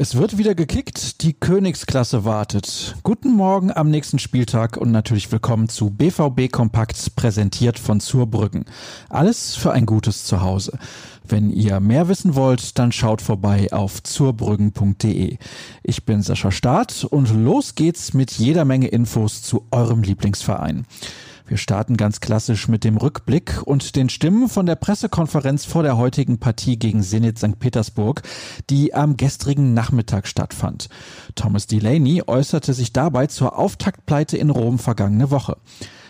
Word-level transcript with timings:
Es 0.00 0.14
wird 0.14 0.38
wieder 0.38 0.54
gekickt, 0.54 1.22
die 1.22 1.32
Königsklasse 1.32 2.24
wartet. 2.24 2.94
Guten 3.02 3.32
Morgen 3.34 3.72
am 3.72 3.90
nächsten 3.90 4.20
Spieltag 4.20 4.76
und 4.76 4.92
natürlich 4.92 5.32
willkommen 5.32 5.68
zu 5.68 5.90
BVB 5.90 6.52
Kompakt, 6.52 7.16
präsentiert 7.16 7.80
von 7.80 7.98
Zurbrücken. 7.98 8.64
Alles 9.08 9.56
für 9.56 9.72
ein 9.72 9.86
gutes 9.86 10.22
Zuhause. 10.22 10.78
Wenn 11.26 11.50
ihr 11.50 11.80
mehr 11.80 12.06
wissen 12.06 12.36
wollt, 12.36 12.78
dann 12.78 12.92
schaut 12.92 13.20
vorbei 13.20 13.72
auf 13.72 14.00
zurbrüggen.de. 14.00 15.36
Ich 15.82 16.04
bin 16.04 16.22
Sascha 16.22 16.52
Staat 16.52 17.02
und 17.02 17.34
los 17.34 17.74
geht's 17.74 18.14
mit 18.14 18.30
jeder 18.30 18.64
Menge 18.64 18.86
Infos 18.86 19.42
zu 19.42 19.66
eurem 19.72 20.02
Lieblingsverein. 20.02 20.86
Wir 21.48 21.56
starten 21.56 21.96
ganz 21.96 22.20
klassisch 22.20 22.68
mit 22.68 22.84
dem 22.84 22.98
Rückblick 22.98 23.62
und 23.64 23.96
den 23.96 24.10
Stimmen 24.10 24.50
von 24.50 24.66
der 24.66 24.76
Pressekonferenz 24.76 25.64
vor 25.64 25.82
der 25.82 25.96
heutigen 25.96 26.38
Partie 26.38 26.78
gegen 26.78 27.02
Zenit 27.02 27.38
St. 27.38 27.58
Petersburg, 27.58 28.20
die 28.68 28.92
am 28.92 29.16
gestrigen 29.16 29.72
Nachmittag 29.72 30.26
stattfand. 30.28 30.90
Thomas 31.36 31.66
Delaney 31.66 32.22
äußerte 32.26 32.74
sich 32.74 32.92
dabei 32.92 33.28
zur 33.28 33.58
Auftaktpleite 33.58 34.36
in 34.36 34.50
Rom 34.50 34.78
vergangene 34.78 35.30
Woche. 35.30 35.56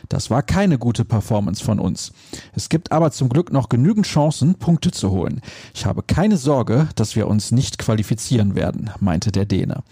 Das 0.09 0.29
war 0.29 0.43
keine 0.43 0.77
gute 0.77 1.05
Performance 1.05 1.62
von 1.62 1.79
uns. 1.79 2.12
Es 2.57 2.69
gibt 2.69 2.91
aber 2.91 3.12
zum 3.12 3.29
Glück 3.29 3.53
noch 3.53 3.69
genügend 3.69 4.07
Chancen, 4.07 4.57
Punkte 4.57 4.91
zu 4.91 5.12
holen. 5.12 5.41
Ich 5.73 5.87
habe 5.87 6.03
keine 6.03 6.37
Sorge, 6.37 6.89
dass 6.97 7.15
wir 7.15 7.29
uns 7.29 7.53
nicht 7.53 7.79
qualifizieren 7.79 8.57
werden, 8.57 8.91
meinte 8.98 9.31
der 9.31 9.45
Däne. 9.45 9.84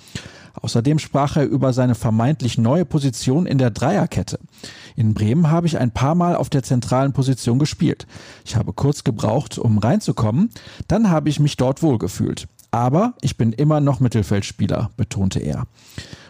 Außerdem 0.67 0.99
sprach 0.99 1.37
er 1.37 1.45
über 1.47 1.73
seine 1.73 1.95
vermeintlich 1.95 2.59
neue 2.59 2.85
Position 2.85 3.47
in 3.47 3.57
der 3.57 3.71
Dreierkette. 3.71 4.41
In 4.97 5.15
Bremen 5.15 5.49
habe 5.49 5.69
ich 5.69 5.79
ein 5.79 5.93
paar 5.93 6.17
Mal 6.17 6.35
auf 6.35 6.51
der 6.51 6.65
zentralen 6.65 7.13
Position 7.13 7.61
gespielt. 7.61 8.09
Ich 8.45 8.57
habe 8.57 8.73
kurz 8.73 9.05
gebraucht, 9.05 9.59
um 9.59 9.79
reinzukommen, 9.79 10.51
dann 10.89 11.09
habe 11.09 11.29
ich 11.29 11.39
mich 11.39 11.57
dort 11.57 11.85
wohlgefühlt. 11.85 12.49
Aber 12.73 13.15
ich 13.21 13.37
bin 13.37 13.53
immer 13.53 13.79
noch 13.79 14.01
Mittelfeldspieler, 14.01 14.91
betonte 14.97 15.39
er. 15.39 15.69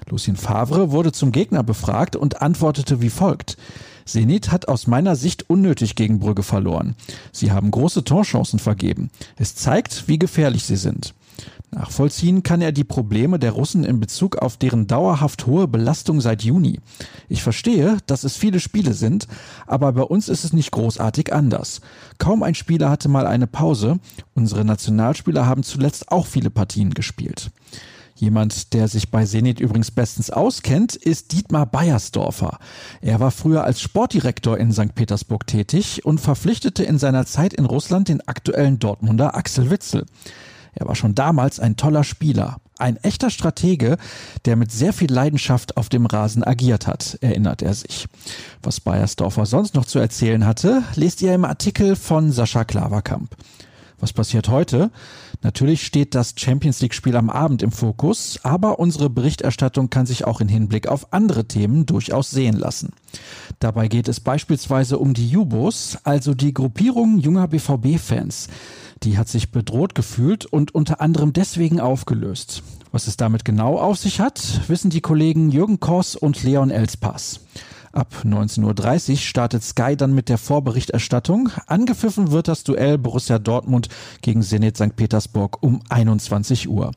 Lucien 0.06 0.36
Favre 0.36 0.90
wurde 0.90 1.12
zum 1.12 1.32
Gegner 1.32 1.62
befragt 1.62 2.14
und 2.14 2.42
antwortete 2.42 3.00
wie 3.00 3.08
folgt. 3.08 3.56
Zenit 4.04 4.52
hat 4.52 4.68
aus 4.68 4.86
meiner 4.86 5.16
Sicht 5.16 5.48
unnötig 5.48 5.94
gegen 5.94 6.20
Brügge 6.20 6.42
verloren. 6.42 6.94
Sie 7.32 7.52
haben 7.52 7.70
große 7.70 8.04
Torchancen 8.04 8.58
vergeben. 8.58 9.08
Es 9.36 9.54
zeigt, 9.54 10.08
wie 10.08 10.18
gefährlich 10.18 10.64
sie 10.64 10.76
sind. 10.76 11.14
Nachvollziehen 11.72 12.42
kann 12.42 12.62
er 12.62 12.72
die 12.72 12.84
Probleme 12.84 13.38
der 13.38 13.52
Russen 13.52 13.84
in 13.84 13.98
Bezug 14.00 14.36
auf 14.36 14.56
deren 14.56 14.86
dauerhaft 14.86 15.46
hohe 15.46 15.66
Belastung 15.66 16.20
seit 16.20 16.42
Juni. 16.42 16.80
Ich 17.28 17.42
verstehe, 17.42 17.98
dass 18.06 18.24
es 18.24 18.36
viele 18.36 18.60
Spiele 18.60 18.94
sind, 18.94 19.26
aber 19.66 19.92
bei 19.92 20.02
uns 20.02 20.28
ist 20.28 20.44
es 20.44 20.52
nicht 20.52 20.70
großartig 20.70 21.32
anders. 21.32 21.80
Kaum 22.18 22.42
ein 22.42 22.54
Spieler 22.54 22.88
hatte 22.88 23.08
mal 23.08 23.26
eine 23.26 23.46
Pause. 23.46 23.98
Unsere 24.34 24.64
Nationalspieler 24.64 25.46
haben 25.46 25.64
zuletzt 25.64 26.12
auch 26.12 26.26
viele 26.26 26.50
Partien 26.50 26.94
gespielt. 26.94 27.50
Jemand, 28.14 28.72
der 28.72 28.88
sich 28.88 29.10
bei 29.10 29.26
Zenit 29.26 29.60
übrigens 29.60 29.90
bestens 29.90 30.30
auskennt, 30.30 30.96
ist 30.96 31.32
Dietmar 31.32 31.66
Beiersdorfer. 31.66 32.58
Er 33.02 33.20
war 33.20 33.30
früher 33.30 33.64
als 33.64 33.82
Sportdirektor 33.82 34.56
in 34.56 34.72
St. 34.72 34.94
Petersburg 34.94 35.46
tätig 35.46 36.06
und 36.06 36.18
verpflichtete 36.18 36.82
in 36.82 36.98
seiner 36.98 37.26
Zeit 37.26 37.52
in 37.52 37.66
Russland 37.66 38.08
den 38.08 38.26
aktuellen 38.26 38.78
Dortmunder 38.78 39.34
Axel 39.34 39.68
Witzel. 39.68 40.06
Er 40.76 40.86
war 40.86 40.94
schon 40.94 41.14
damals 41.14 41.58
ein 41.58 41.76
toller 41.76 42.04
Spieler, 42.04 42.58
ein 42.78 42.96
echter 42.98 43.30
Stratege, 43.30 43.96
der 44.44 44.56
mit 44.56 44.70
sehr 44.70 44.92
viel 44.92 45.10
Leidenschaft 45.10 45.76
auf 45.78 45.88
dem 45.88 46.06
Rasen 46.06 46.44
agiert 46.44 46.86
hat, 46.86 47.18
erinnert 47.22 47.62
er 47.62 47.74
sich. 47.74 48.06
Was 48.62 48.80
Bayersdorfer 48.80 49.46
sonst 49.46 49.74
noch 49.74 49.86
zu 49.86 49.98
erzählen 49.98 50.44
hatte, 50.46 50.82
lest 50.94 51.22
ihr 51.22 51.34
im 51.34 51.46
Artikel 51.46 51.96
von 51.96 52.30
Sascha 52.30 52.64
Klaverkamp. 52.64 53.34
Was 53.98 54.12
passiert 54.12 54.48
heute? 54.48 54.90
Natürlich 55.42 55.86
steht 55.86 56.14
das 56.14 56.34
Champions 56.36 56.80
League 56.80 56.92
Spiel 56.92 57.16
am 57.16 57.30
Abend 57.30 57.62
im 57.62 57.72
Fokus, 57.72 58.38
aber 58.42 58.78
unsere 58.78 59.08
Berichterstattung 59.08 59.88
kann 59.88 60.06
sich 60.06 60.26
auch 60.26 60.40
in 60.40 60.48
Hinblick 60.48 60.88
auf 60.88 61.12
andere 61.12 61.46
Themen 61.46 61.86
durchaus 61.86 62.30
sehen 62.30 62.56
lassen. 62.56 62.92
Dabei 63.58 63.88
geht 63.88 64.08
es 64.08 64.20
beispielsweise 64.20 64.98
um 64.98 65.14
die 65.14 65.28
Jubos, 65.28 65.98
also 66.04 66.34
die 66.34 66.52
Gruppierung 66.52 67.18
junger 67.18 67.48
BVB-Fans. 67.48 68.48
Die 69.02 69.18
hat 69.18 69.28
sich 69.28 69.50
bedroht 69.50 69.94
gefühlt 69.94 70.44
und 70.46 70.74
unter 70.74 71.00
anderem 71.00 71.32
deswegen 71.32 71.80
aufgelöst. 71.80 72.62
Was 72.92 73.06
es 73.06 73.16
damit 73.16 73.44
genau 73.44 73.78
auf 73.78 73.98
sich 73.98 74.20
hat, 74.20 74.68
wissen 74.68 74.90
die 74.90 75.02
Kollegen 75.02 75.50
Jürgen 75.50 75.80
Koss 75.80 76.16
und 76.16 76.42
Leon 76.42 76.70
Elspass. 76.70 77.40
Ab 77.96 78.14
19.30 78.26 79.10
Uhr 79.10 79.16
startet 79.16 79.62
Sky 79.62 79.96
dann 79.96 80.14
mit 80.14 80.28
der 80.28 80.36
Vorberichterstattung. 80.36 81.48
Angepfiffen 81.66 82.30
wird 82.30 82.46
das 82.46 82.62
Duell 82.62 82.98
Borussia 82.98 83.38
Dortmund 83.38 83.88
gegen 84.20 84.42
Zenit 84.42 84.76
St. 84.76 84.94
Petersburg 84.94 85.62
um 85.62 85.80
21 85.88 86.68
Uhr. 86.68 86.92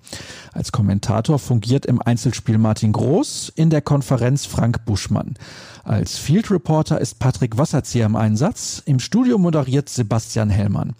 Als 0.51 0.73
Kommentator 0.73 1.39
fungiert 1.39 1.85
im 1.85 2.01
Einzelspiel 2.01 2.57
Martin 2.57 2.91
Groß, 2.91 3.53
in 3.55 3.69
der 3.69 3.81
Konferenz 3.81 4.45
Frank 4.45 4.83
Buschmann. 4.83 5.35
Als 5.85 6.17
Field 6.17 6.51
Reporter 6.51 6.99
ist 6.99 7.17
Patrick 7.17 7.57
Wasserzieher 7.57 8.05
im 8.05 8.17
Einsatz. 8.17 8.83
Im 8.85 8.99
Studio 8.99 9.37
moderiert 9.37 9.87
Sebastian 9.87 10.49
Hellmann. 10.49 10.95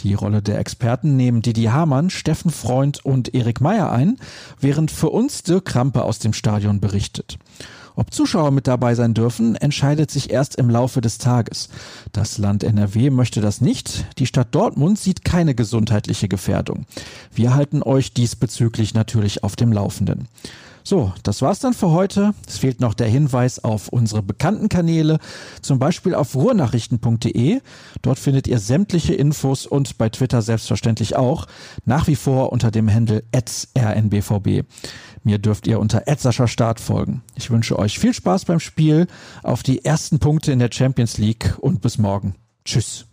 Die 0.00 0.12
Rolle 0.12 0.42
der 0.42 0.58
Experten 0.58 1.16
nehmen 1.16 1.40
Didi 1.40 1.64
Hamann, 1.64 2.10
Steffen 2.10 2.50
Freund 2.50 3.02
und 3.06 3.34
Erik 3.34 3.62
Meyer 3.62 3.90
ein, 3.90 4.18
während 4.60 4.90
für 4.90 5.08
uns 5.08 5.44
Dirk 5.44 5.64
Krampe 5.64 6.04
aus 6.04 6.18
dem 6.18 6.34
Stadion 6.34 6.78
berichtet. 6.78 7.38
Ob 8.00 8.14
Zuschauer 8.14 8.50
mit 8.50 8.66
dabei 8.66 8.94
sein 8.94 9.12
dürfen, 9.12 9.56
entscheidet 9.56 10.10
sich 10.10 10.30
erst 10.30 10.56
im 10.56 10.70
Laufe 10.70 11.02
des 11.02 11.18
Tages. 11.18 11.68
Das 12.12 12.38
Land 12.38 12.64
NRW 12.64 13.10
möchte 13.10 13.42
das 13.42 13.60
nicht. 13.60 14.06
Die 14.16 14.24
Stadt 14.24 14.54
Dortmund 14.54 14.98
sieht 14.98 15.22
keine 15.22 15.54
gesundheitliche 15.54 16.26
Gefährdung. 16.26 16.86
Wir 17.34 17.54
halten 17.54 17.82
euch 17.82 18.14
diesbezüglich 18.14 18.94
natürlich 18.94 19.44
auf 19.44 19.54
dem 19.54 19.70
Laufenden. 19.70 20.28
So, 20.82 21.12
das 21.22 21.42
war's 21.42 21.58
dann 21.58 21.74
für 21.74 21.90
heute. 21.90 22.34
Es 22.46 22.58
fehlt 22.58 22.80
noch 22.80 22.94
der 22.94 23.08
Hinweis 23.08 23.62
auf 23.62 23.88
unsere 23.88 24.22
bekannten 24.22 24.68
Kanäle, 24.68 25.18
zum 25.62 25.78
Beispiel 25.78 26.14
auf 26.14 26.34
ruhrnachrichten.de. 26.34 27.60
Dort 28.02 28.18
findet 28.18 28.46
ihr 28.46 28.58
sämtliche 28.58 29.14
Infos 29.14 29.66
und 29.66 29.98
bei 29.98 30.08
Twitter 30.08 30.42
selbstverständlich 30.42 31.16
auch, 31.16 31.46
nach 31.84 32.06
wie 32.06 32.16
vor 32.16 32.52
unter 32.52 32.70
dem 32.70 32.92
Handle 32.92 33.22
rnbvb. 33.34 34.64
Mir 35.22 35.38
dürft 35.38 35.66
ihr 35.66 35.80
unter 35.80 36.02
Start 36.48 36.80
folgen. 36.80 37.22
Ich 37.34 37.50
wünsche 37.50 37.78
euch 37.78 37.98
viel 37.98 38.14
Spaß 38.14 38.46
beim 38.46 38.60
Spiel, 38.60 39.06
auf 39.42 39.62
die 39.62 39.84
ersten 39.84 40.18
Punkte 40.18 40.52
in 40.52 40.58
der 40.58 40.70
Champions 40.72 41.18
League 41.18 41.56
und 41.60 41.82
bis 41.82 41.98
morgen. 41.98 42.34
Tschüss. 42.64 43.09